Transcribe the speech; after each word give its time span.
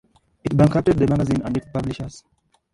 It 0.43 0.57
bankrupted 0.57 0.97
the 0.97 1.05
magazine 1.05 1.43
and 1.43 1.55
its 1.55 1.67
publishers. 1.71 2.23